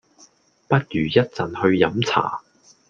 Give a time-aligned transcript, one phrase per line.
[0.67, 2.41] 不如一陣去飲茶